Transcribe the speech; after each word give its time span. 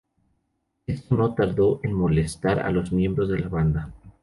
Esto 0.87 1.15
no 1.15 1.35
tardo 1.35 1.79
en 1.83 1.93
molestar 1.93 2.57
a 2.59 2.71
los 2.71 2.91
miembros 2.91 3.29
de 3.29 3.37
la 3.37 3.49
banda. 3.49 3.93